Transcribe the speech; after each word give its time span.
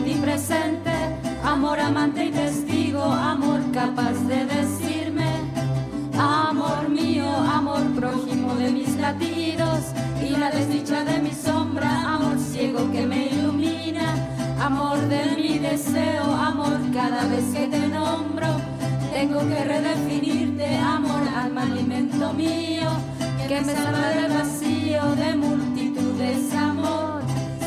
omnipresente, 0.00 0.90
amor 1.44 1.78
amante 1.78 2.24
y 2.26 2.30
testigo, 2.30 3.02
amor 3.02 3.60
capaz 3.72 4.14
de 4.26 4.46
decirme, 4.46 5.30
amor 6.18 6.88
mío, 6.88 7.26
amor 7.28 7.82
prójimo 7.94 8.54
de 8.54 8.70
mis 8.70 8.96
latidos 8.96 9.92
y 10.26 10.30
la 10.36 10.50
desdicha 10.50 11.04
de 11.04 11.18
mi 11.18 11.32
sombra, 11.32 12.14
amor 12.14 12.38
ciego 12.38 12.90
que 12.90 13.06
me 13.06 13.26
ilumina, 13.26 14.14
amor 14.60 14.98
de 15.08 15.36
mi 15.36 15.58
deseo, 15.58 16.24
amor 16.24 16.78
cada 16.94 17.26
vez 17.26 17.44
que 17.52 17.66
te 17.66 17.88
nombro, 17.88 18.48
tengo 19.12 19.40
que 19.40 19.64
redefinirte, 19.64 20.78
amor, 20.78 21.22
alma, 21.36 21.62
alimento 21.62 22.32
mío, 22.32 22.88
que 23.48 23.60
me 23.60 23.74
salva 23.74 24.08
del 24.08 24.32
vacío 24.32 25.14
de 25.16 25.34
multitud 25.36 26.12
de 26.14 26.56
amor. 26.56 27.19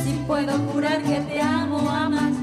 Si 0.04 0.12
puedo 0.28 0.58
jurar 0.74 1.02
que 1.02 1.22
te 1.22 1.42
amo, 1.42 1.90
amantísimo, 1.90 2.43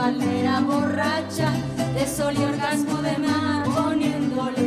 palmera 0.00 0.60
borracha 0.60 1.52
de 1.94 2.06
sol 2.06 2.34
y 2.34 2.42
orgasmo 2.42 3.02
de 3.02 3.18
mar 3.18 3.64
poniéndole 3.64 4.59